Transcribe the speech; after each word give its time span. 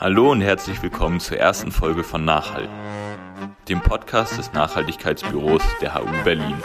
Hallo 0.00 0.30
und 0.30 0.40
herzlich 0.40 0.82
willkommen 0.82 1.20
zur 1.20 1.36
ersten 1.36 1.70
Folge 1.70 2.04
von 2.04 2.24
Nachhalten, 2.24 2.72
dem 3.68 3.82
Podcast 3.82 4.38
des 4.38 4.50
Nachhaltigkeitsbüros 4.54 5.60
der 5.82 5.94
HU 5.94 6.06
Berlin. 6.24 6.56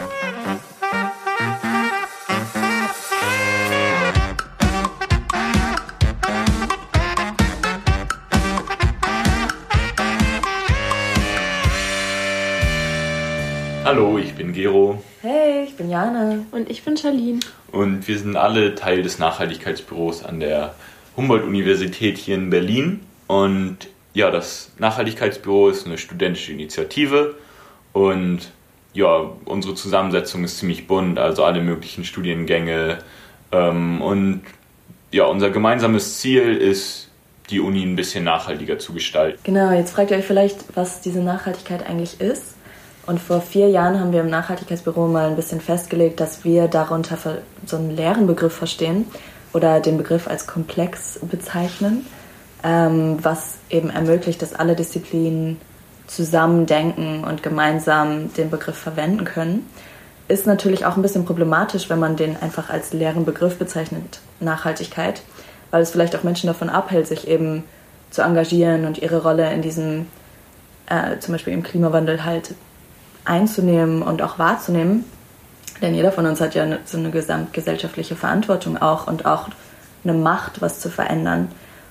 Hallo, 13.84 14.16
ich 14.16 14.34
bin 14.34 14.54
Gero. 14.54 15.02
Hey, 15.20 15.64
ich 15.64 15.76
bin 15.76 15.90
Jana. 15.90 16.38
Und 16.52 16.70
ich 16.70 16.82
bin 16.84 16.96
Charlene. 16.96 17.40
Und 17.70 18.08
wir 18.08 18.18
sind 18.18 18.36
alle 18.36 18.74
Teil 18.76 19.02
des 19.02 19.18
Nachhaltigkeitsbüros 19.18 20.24
an 20.24 20.40
der 20.40 20.74
Humboldt-Universität 21.18 22.16
hier 22.16 22.36
in 22.36 22.48
Berlin. 22.48 23.05
Und 23.26 23.78
ja, 24.14 24.30
das 24.30 24.72
Nachhaltigkeitsbüro 24.78 25.68
ist 25.68 25.86
eine 25.86 25.98
studentische 25.98 26.52
Initiative 26.52 27.34
und 27.92 28.50
ja, 28.94 29.30
unsere 29.44 29.74
Zusammensetzung 29.74 30.44
ist 30.44 30.58
ziemlich 30.58 30.86
bunt, 30.86 31.18
also 31.18 31.44
alle 31.44 31.60
möglichen 31.60 32.04
Studiengänge. 32.04 32.98
Ähm, 33.52 34.00
und 34.00 34.42
ja, 35.12 35.24
unser 35.24 35.50
gemeinsames 35.50 36.18
Ziel 36.18 36.56
ist, 36.56 37.10
die 37.50 37.60
Uni 37.60 37.82
ein 37.82 37.94
bisschen 37.94 38.24
nachhaltiger 38.24 38.78
zu 38.78 38.92
gestalten. 38.92 39.38
Genau, 39.44 39.70
jetzt 39.70 39.92
fragt 39.92 40.10
ihr 40.10 40.16
euch 40.16 40.24
vielleicht, 40.24 40.64
was 40.74 41.00
diese 41.00 41.20
Nachhaltigkeit 41.20 41.86
eigentlich 41.88 42.20
ist. 42.20 42.54
Und 43.06 43.20
vor 43.20 43.40
vier 43.40 43.68
Jahren 43.68 44.00
haben 44.00 44.12
wir 44.12 44.20
im 44.20 44.30
Nachhaltigkeitsbüro 44.30 45.06
mal 45.06 45.28
ein 45.28 45.36
bisschen 45.36 45.60
festgelegt, 45.60 46.18
dass 46.18 46.44
wir 46.44 46.66
darunter 46.66 47.16
so 47.64 47.76
einen 47.76 47.94
leeren 47.94 48.26
Begriff 48.26 48.52
verstehen 48.52 49.06
oder 49.52 49.78
den 49.78 49.96
Begriff 49.96 50.26
als 50.26 50.48
komplex 50.48 51.20
bezeichnen, 51.22 52.04
ähm, 52.66 53.18
was 53.22 53.54
eben 53.70 53.90
ermöglicht, 53.90 54.42
dass 54.42 54.52
alle 54.52 54.74
Disziplinen 54.74 55.60
zusammen 56.08 56.66
denken 56.66 57.22
und 57.24 57.42
gemeinsam 57.42 58.34
den 58.34 58.50
Begriff 58.50 58.76
verwenden 58.76 59.24
können. 59.24 59.70
Ist 60.28 60.46
natürlich 60.46 60.84
auch 60.84 60.96
ein 60.96 61.02
bisschen 61.02 61.24
problematisch, 61.24 61.88
wenn 61.88 62.00
man 62.00 62.16
den 62.16 62.36
einfach 62.36 62.68
als 62.68 62.92
leeren 62.92 63.24
Begriff 63.24 63.56
bezeichnet, 63.58 64.20
Nachhaltigkeit, 64.40 65.22
weil 65.70 65.82
es 65.82 65.92
vielleicht 65.92 66.16
auch 66.16 66.24
Menschen 66.24 66.48
davon 66.48 66.68
abhält, 66.68 67.06
sich 67.06 67.28
eben 67.28 67.62
zu 68.10 68.22
engagieren 68.22 68.84
und 68.84 68.98
ihre 68.98 69.22
Rolle 69.22 69.52
in 69.52 69.62
diesem, 69.62 70.06
äh, 70.88 71.20
zum 71.20 71.32
Beispiel 71.32 71.52
im 71.52 71.62
Klimawandel 71.62 72.24
halt 72.24 72.54
einzunehmen 73.24 74.02
und 74.02 74.22
auch 74.22 74.40
wahrzunehmen. 74.40 75.04
Denn 75.80 75.94
jeder 75.94 76.10
von 76.10 76.26
uns 76.26 76.40
hat 76.40 76.56
ja 76.56 76.66
so 76.84 76.98
eine 76.98 77.10
gesamtgesellschaftliche 77.10 78.16
Verantwortung 78.16 78.76
auch 78.78 79.06
und 79.06 79.24
auch 79.24 79.48
eine 80.02 80.14
Macht, 80.14 80.60
was 80.60 80.80
zu 80.80 80.88
verändern. 80.88 81.48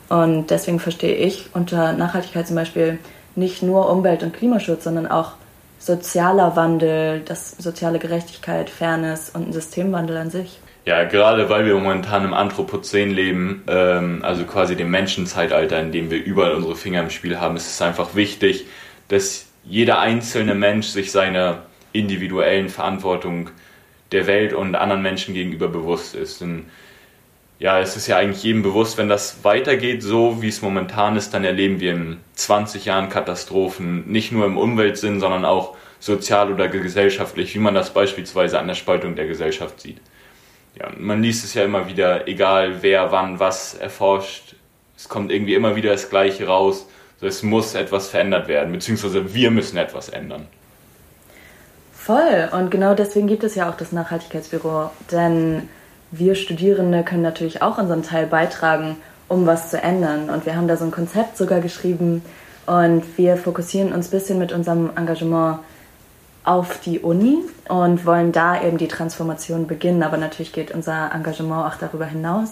Und 0.10 0.52
deswegen 0.52 0.80
verstehe 0.80 1.16
ich 1.16 1.50
unter 1.54 1.94
Nachhaltigkeit 1.94 2.48
zum 2.48 2.56
Beispiel 2.56 3.00
nicht 3.36 3.64
nur 3.64 3.90
Umwelt- 3.90 4.24
und 4.24 4.34
Klimaschutz, 4.34 4.84
sondern 4.84 5.08
auch 5.08 5.34
sozialer 5.80 6.56
Wandel, 6.56 7.22
das 7.26 7.52
soziale 7.52 8.00
Gerechtigkeit, 8.00 8.70
Fairness 8.70 9.30
und 9.30 9.50
ein 9.50 9.54
Systemwandel 9.54 10.18
an 10.18 10.30
sich. 10.30 10.60
Ja, 10.86 11.04
gerade 11.04 11.50
weil 11.50 11.66
wir 11.66 11.74
momentan 11.74 12.26
im 12.26 12.34
Anthropozän 12.34 13.10
leben, 13.10 13.64
ähm, 13.68 14.20
also 14.24 14.44
quasi 14.44 14.76
dem 14.76 14.92
Menschenzeitalter, 14.92 15.80
in 15.80 15.92
dem 15.92 16.12
wir 16.12 16.24
überall 16.24 16.54
unsere 16.54 16.76
Finger 16.76 17.02
im 17.02 17.10
Spiel 17.10 17.40
haben, 17.40 17.56
ist 17.56 17.68
es 17.68 17.82
einfach 17.82 18.16
wichtig, 18.16 18.68
dass 19.08 19.48
jeder 19.64 20.00
einzelne 20.00 20.54
Mensch 20.54 20.88
sich 20.88 21.12
seiner 21.12 21.64
individuellen 21.92 22.70
Verantwortung 22.70 23.50
der 24.12 24.28
Welt 24.28 24.54
und 24.54 24.76
anderen 24.76 25.02
Menschen 25.02 25.34
gegenüber 25.34 25.68
bewusst 25.68 26.14
ist. 26.14 26.42
Denn 26.42 26.66
ja, 27.66 27.80
es 27.80 27.96
ist 27.96 28.06
ja 28.06 28.18
eigentlich 28.18 28.44
jedem 28.44 28.62
bewusst, 28.62 29.00
wenn 29.00 29.10
das 29.10 29.44
weitergeht, 29.44 30.04
so 30.04 30.40
wie 30.44 30.50
es 30.50 30.62
momentan 30.62 31.16
ist, 31.16 31.34
dann 31.34 31.44
erleben 31.44 31.80
wir 31.80 31.94
in 31.94 32.18
20 32.36 32.86
Jahren 32.86 33.10
Katastrophen, 33.10 34.06
nicht 34.06 34.32
nur 34.32 34.46
im 34.46 34.56
Umweltsinn, 34.56 35.20
sondern 35.20 35.46
auch 35.46 35.76
sozial 36.00 36.54
oder 36.54 36.68
gesellschaftlich, 36.68 37.56
wie 37.56 37.60
man 37.60 37.74
das 37.74 37.92
beispielsweise 37.92 38.60
an 38.60 38.68
der 38.68 38.76
Spaltung 38.76 39.16
der 39.16 39.26
Gesellschaft 39.26 39.82
sieht. 39.82 39.98
Ja, 40.80 40.92
man 40.96 41.24
liest 41.24 41.44
es 41.44 41.56
ja 41.56 41.64
immer 41.64 41.88
wieder, 41.88 42.28
egal 42.28 42.84
wer 42.84 43.12
wann 43.12 43.40
was 43.40 43.74
erforscht, 43.74 44.54
es 44.96 45.10
kommt 45.10 45.32
irgendwie 45.32 45.56
immer 45.56 45.76
wieder 45.76 45.90
das 45.90 46.12
Gleiche 46.12 46.46
raus 46.46 46.86
es 47.22 47.42
muss 47.42 47.74
etwas 47.74 48.10
verändert 48.10 48.48
werden, 48.48 48.72
beziehungsweise 48.74 49.34
wir 49.34 49.50
müssen 49.50 49.78
etwas 49.78 50.10
ändern. 50.10 50.46
Voll. 51.92 52.50
Und 52.52 52.70
genau 52.70 52.94
deswegen 52.94 53.26
gibt 53.26 53.44
es 53.44 53.56
ja 53.56 53.68
auch 53.68 53.76
das 53.76 53.92
Nachhaltigkeitsbüro. 53.92 54.92
Denn 55.12 55.68
wir 56.18 56.36
Studierende 56.36 57.04
können 57.04 57.22
natürlich 57.22 57.62
auch 57.62 57.78
unseren 57.78 58.04
Teil 58.04 58.28
beitragen, 58.28 58.98
um 59.28 59.46
was 59.46 59.70
zu 59.70 59.82
ändern. 59.82 60.30
Und 60.30 60.46
wir 60.46 60.56
haben 60.56 60.68
da 60.68 60.78
so 60.78 60.86
ein 60.86 60.92
Konzept 60.92 61.38
sogar 61.38 61.60
geschrieben. 61.60 62.24
Und 62.66 63.04
wir 63.18 63.38
fokussieren 63.38 63.94
uns 63.94 64.08
ein 64.08 64.12
bisschen 64.12 64.40
mit 64.40 64.52
unserem 64.52 64.92
Engagement 64.96 65.60
auf 66.44 66.80
die 66.80 67.00
Uni 67.00 67.40
und 67.68 68.06
wollen 68.06 68.32
da 68.32 68.62
eben 68.62 68.78
die 68.78 68.88
Transformation 68.88 69.68
beginnen. 69.68 70.04
Aber 70.04 70.18
natürlich 70.18 70.54
geht 70.54 70.72
unser 70.72 71.12
Engagement 71.14 71.66
auch 71.66 71.78
darüber 71.78 72.06
hinaus. 72.06 72.50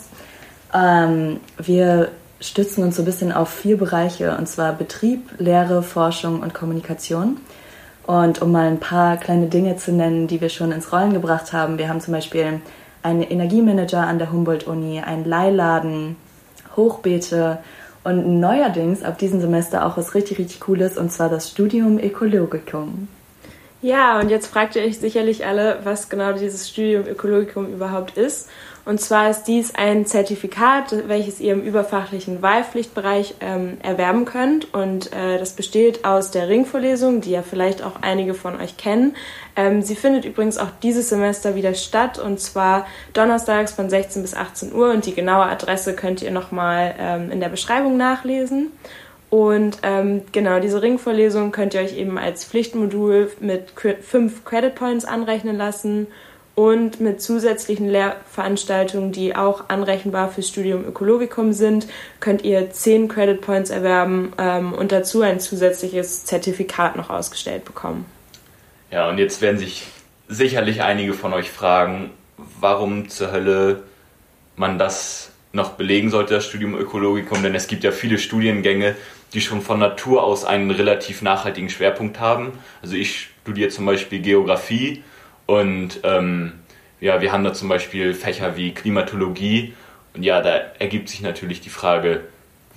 Ähm, 0.73 1.39
wir 1.57 2.09
stützen 2.39 2.83
uns 2.83 2.95
so 2.95 3.03
ein 3.03 3.05
bisschen 3.05 3.31
auf 3.31 3.49
vier 3.49 3.77
Bereiche, 3.77 4.35
und 4.37 4.47
zwar 4.47 4.73
Betrieb, 4.73 5.29
Lehre, 5.37 5.81
Forschung 5.83 6.41
und 6.41 6.53
Kommunikation. 6.53 7.37
Und 8.05 8.41
um 8.41 8.51
mal 8.51 8.67
ein 8.67 8.79
paar 8.79 9.17
kleine 9.17 9.47
Dinge 9.47 9.77
zu 9.77 9.93
nennen, 9.93 10.27
die 10.27 10.41
wir 10.41 10.49
schon 10.49 10.71
ins 10.71 10.91
Rollen 10.91 11.13
gebracht 11.13 11.53
haben, 11.53 11.77
wir 11.77 11.87
haben 11.87 12.01
zum 12.01 12.13
Beispiel 12.13 12.59
einen 13.03 13.21
Energiemanager 13.21 14.01
an 14.01 14.17
der 14.17 14.31
Humboldt-Uni, 14.31 15.01
einen 15.01 15.25
Leihladen, 15.25 16.15
Hochbeete 16.75 17.59
und 18.03 18.39
neuerdings 18.39 19.03
ab 19.03 19.17
diesem 19.17 19.39
Semester 19.39 19.85
auch 19.85 19.97
was 19.97 20.15
richtig, 20.15 20.39
richtig 20.39 20.59
Cooles, 20.59 20.97
und 20.97 21.11
zwar 21.11 21.29
das 21.29 21.49
Studium 21.49 21.99
Ökologikum. 21.99 23.07
Ja, 23.81 24.19
und 24.19 24.29
jetzt 24.29 24.47
fragt 24.47 24.77
ihr 24.77 24.83
euch 24.83 24.97
sicherlich 24.97 25.45
alle, 25.45 25.79
was 25.83 26.09
genau 26.09 26.31
dieses 26.31 26.69
Studium 26.69 27.05
Ökologikum 27.05 27.67
überhaupt 27.67 28.17
ist. 28.17 28.49
Und 28.85 28.99
zwar 28.99 29.29
ist 29.29 29.45
dies 29.45 29.73
ein 29.75 30.05
Zertifikat, 30.05 31.07
welches 31.07 31.39
ihr 31.39 31.53
im 31.53 31.61
überfachlichen 31.61 32.41
Wahlpflichtbereich 32.41 33.35
ähm, 33.39 33.77
erwerben 33.81 34.25
könnt. 34.25 34.73
Und 34.73 35.13
äh, 35.13 35.37
das 35.39 35.53
besteht 35.53 36.03
aus 36.03 36.31
der 36.31 36.49
Ringvorlesung, 36.49 37.21
die 37.21 37.31
ja 37.31 37.43
vielleicht 37.43 37.81
auch 37.81 38.01
einige 38.01 38.33
von 38.33 38.59
euch 38.59 38.75
kennen. 38.75 39.15
Ähm, 39.55 39.83
sie 39.83 39.95
findet 39.95 40.25
übrigens 40.25 40.57
auch 40.57 40.67
dieses 40.81 41.07
Semester 41.07 41.55
wieder 41.55 41.75
statt 41.75 42.19
und 42.19 42.41
zwar 42.41 42.85
donnerstags 43.13 43.71
von 43.71 43.89
16 43.89 44.21
bis 44.21 44.35
18 44.35 44.73
Uhr. 44.73 44.91
Und 44.91 45.05
die 45.05 45.13
genaue 45.13 45.45
Adresse 45.45 45.95
könnt 45.95 46.21
ihr 46.21 46.31
nochmal 46.31 46.93
ähm, 46.99 47.31
in 47.31 47.39
der 47.39 47.49
Beschreibung 47.49 47.95
nachlesen. 47.95 48.73
Und 49.29 49.77
ähm, 49.81 50.23
genau, 50.33 50.59
diese 50.59 50.81
Ringvorlesung 50.81 51.53
könnt 51.53 51.73
ihr 51.73 51.81
euch 51.81 51.97
eben 51.97 52.17
als 52.17 52.43
Pflichtmodul 52.43 53.31
mit 53.39 53.73
fünf 54.01 54.43
Credit 54.43 54.75
Points 54.75 55.05
anrechnen 55.05 55.57
lassen 55.57 56.07
und 56.55 56.99
mit 56.99 57.21
zusätzlichen 57.21 57.89
Lehrveranstaltungen, 57.89 59.11
die 59.11 59.35
auch 59.35 59.69
anrechenbar 59.69 60.29
fürs 60.29 60.49
Studium 60.49 60.85
Ökologicum 60.85 61.51
sind, 61.51 61.87
könnt 62.19 62.43
ihr 62.43 62.69
10 62.69 63.07
Credit 63.07 63.41
Points 63.41 63.71
erwerben 63.71 64.33
ähm, 64.37 64.73
und 64.73 64.91
dazu 64.91 65.21
ein 65.21 65.39
zusätzliches 65.39 66.25
Zertifikat 66.25 66.95
noch 66.95 67.09
ausgestellt 67.09 67.65
bekommen. 67.65 68.05
Ja, 68.91 69.09
und 69.09 69.17
jetzt 69.17 69.41
werden 69.41 69.57
sich 69.57 69.87
sicherlich 70.27 70.83
einige 70.83 71.13
von 71.13 71.33
euch 71.33 71.49
fragen, 71.49 72.11
warum 72.59 73.09
zur 73.09 73.31
Hölle 73.31 73.83
man 74.55 74.77
das 74.77 75.31
noch 75.53 75.71
belegen 75.71 76.11
sollte, 76.11 76.35
das 76.35 76.45
Studium 76.45 76.75
Ökologicum, 76.75 77.41
denn 77.41 77.55
es 77.55 77.67
gibt 77.67 77.83
ja 77.83 77.91
viele 77.91 78.19
Studiengänge, 78.19 78.95
die 79.33 79.41
schon 79.41 79.61
von 79.61 79.79
Natur 79.79 80.23
aus 80.23 80.45
einen 80.45 80.69
relativ 80.69 81.23
nachhaltigen 81.23 81.69
Schwerpunkt 81.69 82.19
haben. 82.19 82.53
Also 82.83 82.95
ich 82.95 83.29
studiere 83.41 83.69
zum 83.69 83.85
Beispiel 83.85 84.19
Geografie 84.19 85.03
und 85.45 85.99
ähm, 86.03 86.53
ja, 87.03 87.21
wir 87.21 87.31
haben 87.31 87.43
da 87.43 87.53
zum 87.53 87.67
Beispiel 87.67 88.13
Fächer 88.13 88.55
wie 88.55 88.73
Klimatologie. 88.73 89.73
Und 90.15 90.23
ja, 90.23 90.41
da 90.41 90.55
ergibt 90.79 91.09
sich 91.09 91.21
natürlich 91.21 91.59
die 91.59 91.69
Frage, 91.69 92.21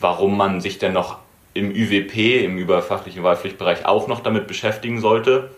warum 0.00 0.36
man 0.36 0.60
sich 0.60 0.78
denn 0.78 0.92
noch 0.92 1.18
im 1.54 1.70
ÜWP, 1.70 2.44
im 2.44 2.58
überfachlichen 2.58 3.22
Wahlpflichtbereich, 3.22 3.86
auch 3.86 4.08
noch 4.08 4.20
damit 4.20 4.46
beschäftigen 4.46 5.00
sollte. 5.00 5.50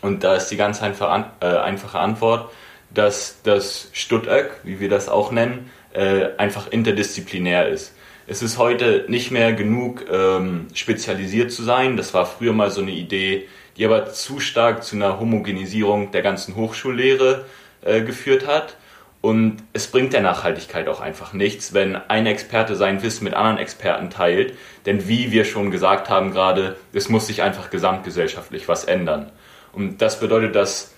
Und 0.00 0.24
da 0.24 0.34
ist 0.34 0.48
die 0.48 0.56
ganz 0.56 0.82
einfache, 0.82 1.26
äh, 1.40 1.98
Antwort, 1.98 2.50
dass 2.88 3.42
das 3.42 3.90
Stuttöck, 3.92 4.60
wie 4.64 4.80
wir 4.80 4.88
das 4.88 5.08
auch 5.08 5.30
nennen, 5.30 5.70
äh, 5.92 6.28
einfach 6.38 6.68
interdisziplinär 6.68 7.68
ist. 7.68 7.94
Es 8.26 8.42
ist 8.42 8.58
heute 8.58 9.04
nicht 9.08 9.30
mehr 9.30 9.52
genug 9.52 10.06
ähm, 10.10 10.68
spezialisiert 10.72 11.52
zu 11.52 11.62
sein. 11.64 11.96
Das 11.96 12.14
war 12.14 12.26
früher 12.26 12.52
mal 12.52 12.70
so 12.70 12.80
eine 12.80 12.92
Idee, 12.92 13.46
die 13.76 13.84
aber 13.84 14.10
zu 14.12 14.40
stark 14.40 14.82
zu 14.84 14.96
einer 14.96 15.20
Homogenisierung 15.20 16.10
der 16.10 16.22
ganzen 16.22 16.56
Hochschullehre 16.56 17.44
äh, 17.82 18.02
geführt 18.02 18.46
hat. 18.46 18.76
Und 19.22 19.62
es 19.74 19.88
bringt 19.88 20.14
der 20.14 20.22
Nachhaltigkeit 20.22 20.88
auch 20.88 21.00
einfach 21.00 21.34
nichts, 21.34 21.74
wenn 21.74 21.96
ein 21.96 22.26
Experte 22.26 22.74
sein 22.74 23.02
Wissen 23.02 23.24
mit 23.24 23.34
anderen 23.34 23.58
Experten 23.58 24.08
teilt. 24.08 24.56
Denn 24.86 25.08
wie 25.08 25.30
wir 25.30 25.44
schon 25.44 25.70
gesagt 25.70 26.08
haben 26.08 26.32
gerade, 26.32 26.76
es 26.92 27.08
muss 27.10 27.26
sich 27.26 27.42
einfach 27.42 27.70
gesamtgesellschaftlich 27.70 28.66
was 28.66 28.84
ändern. 28.84 29.30
Und 29.72 30.00
das 30.00 30.20
bedeutet, 30.20 30.56
dass 30.56 30.94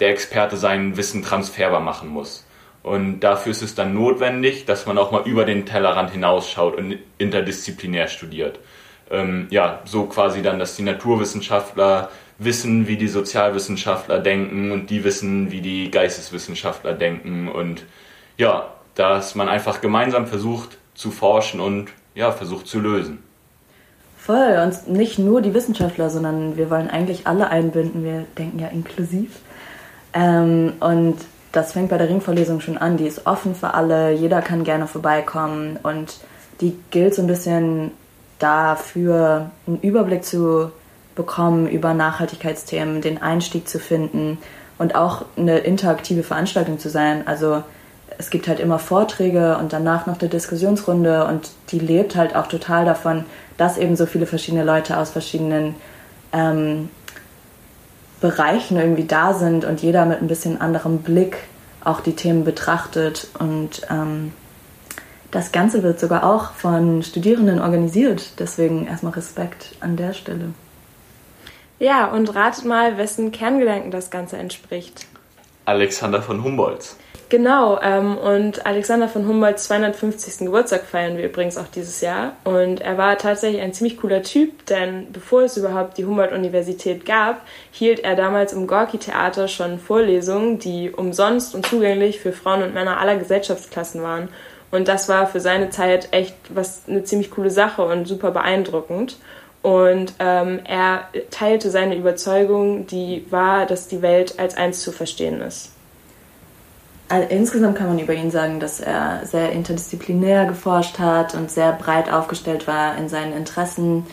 der 0.00 0.10
Experte 0.10 0.56
sein 0.56 0.96
Wissen 0.96 1.22
transferbar 1.22 1.80
machen 1.80 2.08
muss. 2.08 2.46
Und 2.84 3.20
dafür 3.20 3.50
ist 3.50 3.62
es 3.62 3.74
dann 3.74 3.94
notwendig, 3.94 4.66
dass 4.66 4.86
man 4.86 4.98
auch 4.98 5.10
mal 5.10 5.26
über 5.26 5.44
den 5.44 5.64
Tellerrand 5.64 6.10
hinausschaut 6.10 6.76
und 6.76 6.98
interdisziplinär 7.18 8.08
studiert. 8.08 8.60
Ähm, 9.10 9.46
ja, 9.50 9.80
so 9.84 10.04
quasi 10.04 10.42
dann, 10.42 10.58
dass 10.58 10.76
die 10.76 10.82
Naturwissenschaftler 10.82 12.10
wissen, 12.38 12.88
wie 12.88 12.96
die 12.96 13.08
Sozialwissenschaftler 13.08 14.18
denken 14.18 14.72
und 14.72 14.90
die 14.90 15.04
wissen, 15.04 15.50
wie 15.50 15.60
die 15.60 15.90
Geisteswissenschaftler 15.90 16.94
denken 16.94 17.48
und 17.48 17.84
ja, 18.36 18.68
dass 18.94 19.34
man 19.34 19.48
einfach 19.48 19.80
gemeinsam 19.80 20.26
versucht 20.26 20.78
zu 20.94 21.10
forschen 21.10 21.60
und 21.60 21.90
ja, 22.14 22.32
versucht 22.32 22.66
zu 22.66 22.80
lösen. 22.80 23.22
Voll, 24.16 24.58
und 24.62 24.88
nicht 24.88 25.18
nur 25.18 25.42
die 25.42 25.52
Wissenschaftler, 25.52 26.08
sondern 26.08 26.56
wir 26.56 26.70
wollen 26.70 26.88
eigentlich 26.88 27.26
alle 27.26 27.50
einbinden. 27.50 28.04
Wir 28.04 28.24
denken 28.38 28.58
ja 28.58 28.68
inklusiv. 28.68 29.30
Ähm, 30.14 30.72
und 30.80 31.16
das 31.52 31.72
fängt 31.72 31.90
bei 31.90 31.98
der 31.98 32.08
Ringvorlesung 32.08 32.60
schon 32.60 32.78
an. 32.78 32.96
Die 32.96 33.06
ist 33.06 33.26
offen 33.26 33.54
für 33.54 33.74
alle, 33.74 34.12
jeder 34.12 34.40
kann 34.40 34.64
gerne 34.64 34.86
vorbeikommen 34.86 35.78
und 35.82 36.16
die 36.60 36.76
gilt 36.90 37.14
so 37.14 37.22
ein 37.22 37.26
bisschen 37.26 37.90
dafür, 38.38 39.50
einen 39.66 39.80
Überblick 39.80 40.24
zu 40.24 40.70
bekommen 41.14 41.68
über 41.68 41.94
Nachhaltigkeitsthemen, 41.94 43.00
den 43.00 43.22
Einstieg 43.22 43.68
zu 43.68 43.78
finden 43.78 44.38
und 44.78 44.94
auch 44.94 45.24
eine 45.36 45.58
interaktive 45.58 46.22
Veranstaltung 46.22 46.78
zu 46.78 46.90
sein. 46.90 47.26
Also 47.26 47.62
es 48.18 48.30
gibt 48.30 48.48
halt 48.48 48.60
immer 48.60 48.78
Vorträge 48.78 49.56
und 49.58 49.72
danach 49.72 50.06
noch 50.06 50.20
eine 50.20 50.28
Diskussionsrunde 50.28 51.26
und 51.26 51.50
die 51.70 51.78
lebt 51.78 52.16
halt 52.16 52.34
auch 52.36 52.46
total 52.46 52.84
davon, 52.84 53.24
dass 53.56 53.78
eben 53.78 53.96
so 53.96 54.06
viele 54.06 54.26
verschiedene 54.26 54.64
Leute 54.64 54.98
aus 54.98 55.10
verschiedenen 55.10 55.74
ähm, 56.32 56.88
Bereichen 58.20 58.76
irgendwie 58.76 59.04
da 59.04 59.34
sind 59.34 59.64
und 59.64 59.82
jeder 59.82 60.06
mit 60.06 60.20
ein 60.20 60.28
bisschen 60.28 60.60
anderem 60.60 60.98
Blick 60.98 61.36
auch 61.84 62.00
die 62.00 62.16
Themen 62.16 62.44
betrachtet 62.44 63.28
und 63.38 63.82
ähm, 63.90 64.32
das 65.34 65.50
Ganze 65.50 65.82
wird 65.82 65.98
sogar 65.98 66.24
auch 66.24 66.52
von 66.52 67.02
Studierenden 67.02 67.60
organisiert. 67.60 68.38
Deswegen 68.38 68.86
erstmal 68.86 69.14
Respekt 69.14 69.74
an 69.80 69.96
der 69.96 70.12
Stelle. 70.12 70.50
Ja, 71.80 72.06
und 72.06 72.32
ratet 72.36 72.64
mal, 72.64 72.98
wessen 72.98 73.32
Kerngedanken 73.32 73.90
das 73.90 74.10
Ganze 74.10 74.36
entspricht. 74.36 75.06
Alexander 75.64 76.22
von 76.22 76.44
Humboldt. 76.44 76.94
Genau, 77.30 77.80
ähm, 77.82 78.16
und 78.16 78.64
Alexander 78.64 79.08
von 79.08 79.26
Humboldts 79.26 79.64
250. 79.64 80.46
Geburtstag 80.46 80.84
feiern 80.84 81.16
wir 81.16 81.24
übrigens 81.24 81.56
auch 81.56 81.66
dieses 81.66 82.00
Jahr. 82.00 82.34
Und 82.44 82.80
er 82.80 82.96
war 82.96 83.18
tatsächlich 83.18 83.60
ein 83.60 83.72
ziemlich 83.72 83.96
cooler 83.96 84.22
Typ, 84.22 84.66
denn 84.66 85.10
bevor 85.12 85.42
es 85.42 85.56
überhaupt 85.56 85.98
die 85.98 86.04
Humboldt-Universität 86.04 87.04
gab, 87.04 87.40
hielt 87.72 88.00
er 88.00 88.14
damals 88.14 88.52
im 88.52 88.68
Gorki-Theater 88.68 89.48
schon 89.48 89.80
Vorlesungen, 89.80 90.60
die 90.60 90.92
umsonst 90.92 91.56
und 91.56 91.66
zugänglich 91.66 92.20
für 92.20 92.32
Frauen 92.32 92.62
und 92.62 92.74
Männer 92.74 93.00
aller 93.00 93.16
Gesellschaftsklassen 93.16 94.00
waren. 94.02 94.28
Und 94.74 94.88
das 94.88 95.08
war 95.08 95.28
für 95.28 95.38
seine 95.38 95.70
Zeit 95.70 96.08
echt 96.10 96.34
was 96.48 96.82
eine 96.88 97.04
ziemlich 97.04 97.30
coole 97.30 97.50
Sache 97.50 97.82
und 97.84 98.06
super 98.06 98.32
beeindruckend. 98.32 99.18
Und 99.62 100.14
ähm, 100.18 100.58
er 100.64 101.04
teilte 101.30 101.70
seine 101.70 101.94
Überzeugung, 101.94 102.88
die 102.88 103.24
war, 103.30 103.66
dass 103.66 103.86
die 103.86 104.02
Welt 104.02 104.40
als 104.40 104.56
eins 104.56 104.82
zu 104.82 104.90
verstehen 104.90 105.40
ist. 105.40 105.70
Also 107.08 107.28
insgesamt 107.28 107.78
kann 107.78 107.86
man 107.86 108.00
über 108.00 108.14
ihn 108.14 108.32
sagen, 108.32 108.58
dass 108.58 108.80
er 108.80 109.20
sehr 109.24 109.52
interdisziplinär 109.52 110.46
geforscht 110.46 110.98
hat 110.98 111.34
und 111.34 111.52
sehr 111.52 111.70
breit 111.72 112.12
aufgestellt 112.12 112.66
war 112.66 112.98
in 112.98 113.08
seinen 113.08 113.32
Interessen. 113.32 114.04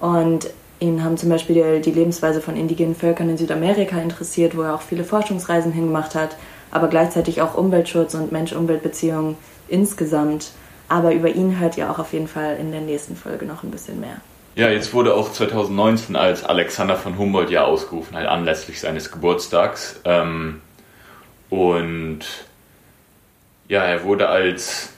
Und 0.00 0.50
ihn 0.80 1.04
haben 1.04 1.16
zum 1.16 1.28
Beispiel 1.28 1.80
die 1.80 1.92
Lebensweise 1.92 2.40
von 2.40 2.56
indigenen 2.56 2.96
Völkern 2.96 3.28
in 3.28 3.38
Südamerika 3.38 3.98
interessiert, 3.98 4.56
wo 4.56 4.62
er 4.62 4.74
auch 4.74 4.82
viele 4.82 5.04
Forschungsreisen 5.04 5.70
hingemacht 5.70 6.16
hat, 6.16 6.36
aber 6.72 6.88
gleichzeitig 6.88 7.40
auch 7.40 7.54
Umweltschutz 7.54 8.14
und 8.14 8.32
Mensch-Umwelt-Beziehungen 8.32 9.36
insgesamt. 9.72 10.52
Aber 10.88 11.12
über 11.12 11.28
ihn 11.28 11.58
hört 11.58 11.78
ihr 11.78 11.90
auch 11.90 11.98
auf 11.98 12.12
jeden 12.12 12.28
Fall 12.28 12.56
in 12.56 12.70
der 12.70 12.82
nächsten 12.82 13.16
Folge 13.16 13.46
noch 13.46 13.62
ein 13.62 13.70
bisschen 13.70 14.00
mehr. 14.00 14.16
Ja, 14.54 14.68
jetzt 14.68 14.92
wurde 14.92 15.14
auch 15.14 15.32
2019 15.32 16.14
als 16.14 16.44
Alexander 16.44 16.96
von 16.96 17.16
Humboldt 17.16 17.50
ja 17.50 17.64
ausgerufen, 17.64 18.14
halt 18.14 18.28
anlässlich 18.28 18.78
seines 18.78 19.10
Geburtstags. 19.10 20.00
Ähm, 20.04 20.60
und 21.48 22.20
ja, 23.68 23.82
er 23.82 24.04
wurde 24.04 24.28
als, 24.28 24.90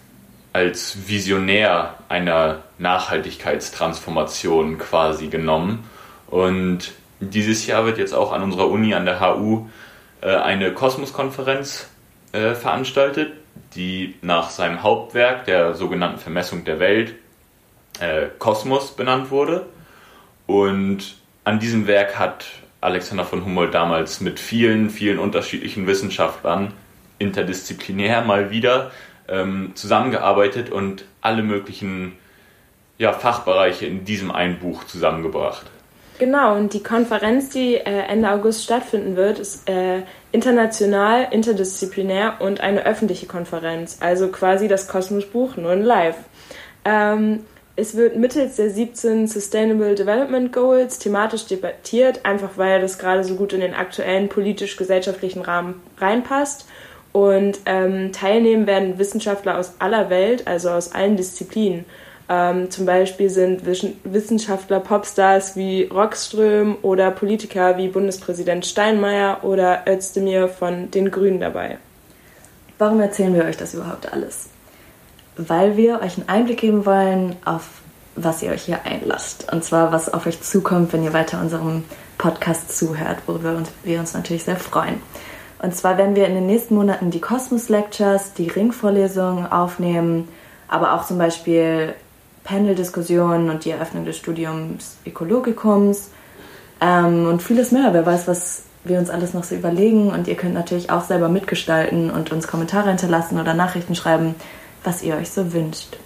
als 0.52 1.08
Visionär 1.08 1.94
einer 2.08 2.64
Nachhaltigkeitstransformation 2.78 4.78
quasi 4.78 5.28
genommen. 5.28 5.88
Und 6.26 6.90
dieses 7.20 7.68
Jahr 7.68 7.86
wird 7.86 7.98
jetzt 7.98 8.14
auch 8.14 8.32
an 8.32 8.42
unserer 8.42 8.68
Uni, 8.68 8.94
an 8.94 9.04
der 9.04 9.20
HU, 9.20 9.68
äh, 10.20 10.34
eine 10.34 10.72
Kosmos-Konferenz 10.72 11.86
äh, 12.32 12.54
veranstaltet, 12.54 13.34
die 13.74 14.14
nach 14.22 14.50
seinem 14.50 14.82
Hauptwerk, 14.82 15.44
der 15.46 15.74
sogenannten 15.74 16.18
Vermessung 16.18 16.64
der 16.64 16.80
Welt, 16.80 17.14
äh, 18.00 18.26
Kosmos 18.38 18.92
benannt 18.96 19.30
wurde. 19.30 19.66
Und 20.46 21.16
an 21.44 21.58
diesem 21.58 21.86
Werk 21.86 22.18
hat 22.18 22.46
Alexander 22.80 23.24
von 23.24 23.44
Humboldt 23.44 23.74
damals 23.74 24.20
mit 24.20 24.38
vielen, 24.38 24.90
vielen 24.90 25.18
unterschiedlichen 25.18 25.86
Wissenschaftlern 25.86 26.74
interdisziplinär 27.18 28.22
mal 28.22 28.50
wieder 28.50 28.90
ähm, 29.28 29.72
zusammengearbeitet 29.74 30.70
und 30.70 31.04
alle 31.20 31.42
möglichen 31.42 32.12
ja, 32.98 33.12
Fachbereiche 33.12 33.86
in 33.86 34.04
diesem 34.04 34.30
einen 34.30 34.58
Buch 34.58 34.84
zusammengebracht. 34.84 35.66
Genau, 36.18 36.54
und 36.54 36.72
die 36.74 36.82
Konferenz, 36.82 37.50
die 37.50 37.74
äh, 37.74 38.06
Ende 38.08 38.30
August 38.30 38.62
stattfinden 38.62 39.16
wird, 39.16 39.40
ist 39.40 39.68
äh, 39.68 40.02
international, 40.30 41.26
interdisziplinär 41.32 42.36
und 42.40 42.60
eine 42.60 42.86
öffentliche 42.86 43.26
Konferenz. 43.26 43.98
Also 44.00 44.28
quasi 44.28 44.68
das 44.68 44.86
Kosmosbuch 44.86 45.56
nur 45.56 45.72
in 45.72 45.82
live. 45.82 46.16
Ähm, 46.84 47.40
es 47.76 47.96
wird 47.96 48.16
mittels 48.16 48.54
der 48.54 48.70
17 48.70 49.26
Sustainable 49.26 49.96
Development 49.96 50.52
Goals 50.52 51.00
thematisch 51.00 51.46
debattiert, 51.46 52.24
einfach 52.24 52.50
weil 52.56 52.80
das 52.80 52.98
gerade 52.98 53.24
so 53.24 53.34
gut 53.34 53.52
in 53.52 53.60
den 53.60 53.74
aktuellen 53.74 54.28
politisch-gesellschaftlichen 54.28 55.42
Rahmen 55.42 55.82
reinpasst. 55.98 56.66
Und 57.10 57.58
ähm, 57.66 58.12
teilnehmen 58.12 58.66
werden 58.68 58.98
Wissenschaftler 58.98 59.58
aus 59.58 59.74
aller 59.80 60.10
Welt, 60.10 60.46
also 60.46 60.70
aus 60.70 60.92
allen 60.92 61.16
Disziplinen. 61.16 61.84
Ähm, 62.28 62.70
zum 62.70 62.86
Beispiel 62.86 63.28
sind 63.28 63.66
Wissenschaftler 63.66 64.80
Popstars 64.80 65.56
wie 65.56 65.84
Rockström 65.84 66.78
oder 66.80 67.10
Politiker 67.10 67.76
wie 67.76 67.88
Bundespräsident 67.88 68.64
Steinmeier 68.64 69.44
oder 69.44 69.84
Özdemir 69.86 70.48
von 70.48 70.90
den 70.90 71.10
Grünen 71.10 71.40
dabei. 71.40 71.78
Warum 72.78 73.00
erzählen 73.00 73.34
wir 73.34 73.44
euch 73.44 73.56
das 73.56 73.74
überhaupt 73.74 74.12
alles? 74.12 74.48
Weil 75.36 75.76
wir 75.76 76.00
euch 76.00 76.16
einen 76.16 76.28
Einblick 76.28 76.60
geben 76.60 76.86
wollen, 76.86 77.36
auf 77.44 77.68
was 78.16 78.42
ihr 78.42 78.52
euch 78.52 78.62
hier 78.62 78.84
einlasst. 78.84 79.52
Und 79.52 79.64
zwar, 79.64 79.92
was 79.92 80.12
auf 80.12 80.26
euch 80.26 80.40
zukommt, 80.40 80.92
wenn 80.92 81.04
ihr 81.04 81.12
weiter 81.12 81.40
unserem 81.40 81.84
Podcast 82.16 82.76
zuhört, 82.76 83.18
worüber 83.26 83.62
wir 83.82 84.00
uns 84.00 84.14
natürlich 84.14 84.44
sehr 84.44 84.56
freuen. 84.56 85.00
Und 85.60 85.74
zwar 85.74 85.98
werden 85.98 86.14
wir 86.14 86.26
in 86.26 86.34
den 86.34 86.46
nächsten 86.46 86.74
Monaten 86.74 87.10
die 87.10 87.20
Cosmos 87.20 87.68
Lectures, 87.68 88.34
die 88.34 88.48
Ringvorlesungen 88.48 89.50
aufnehmen, 89.50 90.28
aber 90.68 90.94
auch 90.94 91.06
zum 91.06 91.18
Beispiel 91.18 91.94
Panel-Diskussionen 92.44 93.50
und 93.50 93.64
die 93.64 93.70
Eröffnung 93.70 94.04
des 94.04 94.16
Studiums 94.16 94.98
Ökologikums 95.06 96.10
ähm, 96.80 97.26
und 97.26 97.42
vieles 97.42 97.72
mehr. 97.72 97.92
Wer 97.92 98.06
weiß, 98.06 98.28
was 98.28 98.64
wir 98.84 98.98
uns 98.98 99.10
alles 99.10 99.34
noch 99.34 99.44
so 99.44 99.54
überlegen. 99.54 100.10
Und 100.10 100.28
ihr 100.28 100.36
könnt 100.36 100.54
natürlich 100.54 100.90
auch 100.90 101.04
selber 101.04 101.28
mitgestalten 101.28 102.10
und 102.10 102.30
uns 102.30 102.46
Kommentare 102.46 102.88
hinterlassen 102.88 103.40
oder 103.40 103.54
Nachrichten 103.54 103.94
schreiben, 103.94 104.34
was 104.84 105.02
ihr 105.02 105.16
euch 105.16 105.30
so 105.30 105.52
wünscht. 105.52 105.96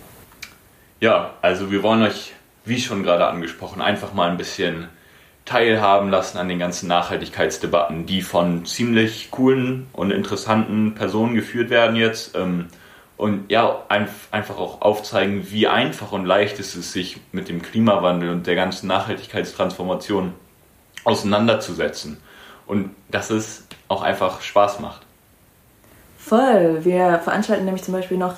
Ja, 1.01 1.35
also 1.43 1.71
wir 1.71 1.83
wollen 1.83 2.03
euch, 2.03 2.35
wie 2.65 2.81
schon 2.81 3.03
gerade 3.03 3.27
angesprochen, 3.27 3.83
einfach 3.83 4.15
mal 4.15 4.31
ein 4.31 4.37
bisschen 4.37 4.89
teilhaben 5.45 6.11
lassen 6.11 6.39
an 6.39 6.49
den 6.49 6.59
ganzen 6.59 6.89
Nachhaltigkeitsdebatten, 6.89 8.07
die 8.07 8.23
von 8.23 8.67
ziemlich 8.67 9.31
coolen 9.31 9.87
und 9.93 10.11
interessanten 10.11 10.95
Personen 10.95 11.35
geführt 11.35 11.71
werden 11.71 11.97
jetzt. 11.97 12.37
Ähm, 12.37 12.67
und 13.19 13.51
ja, 13.51 13.83
einfach 13.89 14.59
auch 14.59 14.81
aufzeigen, 14.81 15.51
wie 15.51 15.67
einfach 15.67 16.13
und 16.13 16.25
leicht 16.25 16.61
ist 16.61 16.77
es 16.77 16.93
sich 16.93 17.21
mit 17.33 17.49
dem 17.49 17.63
Klimawandel 17.63 18.31
und 18.31 18.47
der 18.47 18.55
ganzen 18.55 18.87
Nachhaltigkeitstransformation 18.87 20.33
auseinanderzusetzen. 21.05 22.19
Und 22.67 22.95
dass 23.11 23.31
es 23.31 23.67
auch 23.89 24.03
einfach 24.03 24.41
Spaß 24.41 24.79
macht. 24.79 25.03
Voll. 26.17 26.85
Wir 26.85 27.19
veranstalten 27.19 27.65
nämlich 27.65 27.83
zum 27.83 27.95
Beispiel 27.95 28.19
noch 28.19 28.35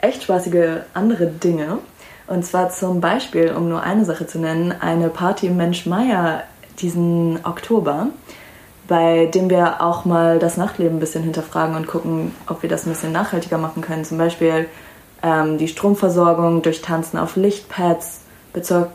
echt 0.00 0.22
spaßige 0.22 0.80
andere 0.94 1.26
Dinge. 1.26 1.78
Und 2.26 2.44
zwar 2.46 2.70
zum 2.70 3.00
Beispiel, 3.02 3.52
um 3.52 3.68
nur 3.68 3.82
eine 3.82 4.06
Sache 4.06 4.26
zu 4.26 4.38
nennen, 4.38 4.72
eine 4.72 5.10
Party 5.10 5.48
im 5.48 5.58
Mensch 5.58 5.84
Meier 5.84 6.44
diesen 6.78 7.44
Oktober 7.44 8.08
bei 8.88 9.26
dem 9.26 9.50
wir 9.50 9.82
auch 9.82 10.04
mal 10.04 10.38
das 10.38 10.56
Nachtleben 10.56 10.96
ein 10.96 11.00
bisschen 11.00 11.22
hinterfragen 11.22 11.76
und 11.76 11.86
gucken, 11.86 12.34
ob 12.46 12.62
wir 12.62 12.70
das 12.70 12.86
ein 12.86 12.90
bisschen 12.90 13.12
nachhaltiger 13.12 13.58
machen 13.58 13.82
können. 13.82 14.04
Zum 14.04 14.18
Beispiel 14.18 14.66
ähm, 15.22 15.58
die 15.58 15.68
Stromversorgung 15.68 16.62
durch 16.62 16.82
Tanzen 16.82 17.18
auf 17.18 17.36
Lichtpads, 17.36 18.20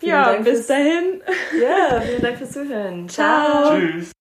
ja, 0.00 0.32
bis 0.34 0.68
dahin. 0.68 1.20
Ja, 1.60 2.00
vielen 2.06 2.22
Dank 2.22 2.38
fürs 2.38 2.52
Zuhören. 2.52 3.08
Ciao. 3.08 3.72
Tschüss. 3.72 4.12